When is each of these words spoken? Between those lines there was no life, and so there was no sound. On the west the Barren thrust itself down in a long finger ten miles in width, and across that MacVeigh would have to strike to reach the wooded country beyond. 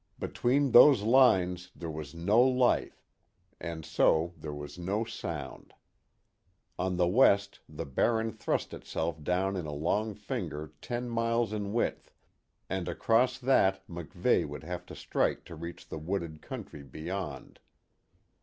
Between 0.17 0.71
those 0.71 1.03
lines 1.03 1.69
there 1.75 1.91
was 1.91 2.15
no 2.15 2.41
life, 2.41 3.05
and 3.59 3.85
so 3.85 4.33
there 4.35 4.51
was 4.51 4.79
no 4.79 5.05
sound. 5.05 5.75
On 6.79 6.97
the 6.97 7.05
west 7.07 7.59
the 7.69 7.85
Barren 7.85 8.31
thrust 8.31 8.73
itself 8.73 9.23
down 9.23 9.55
in 9.55 9.67
a 9.67 9.71
long 9.73 10.15
finger 10.15 10.73
ten 10.81 11.07
miles 11.07 11.53
in 11.53 11.71
width, 11.71 12.11
and 12.67 12.87
across 12.87 13.37
that 13.37 13.87
MacVeigh 13.87 14.43
would 14.47 14.63
have 14.63 14.87
to 14.87 14.95
strike 14.95 15.45
to 15.45 15.55
reach 15.55 15.87
the 15.87 15.99
wooded 15.99 16.41
country 16.41 16.81
beyond. 16.81 17.59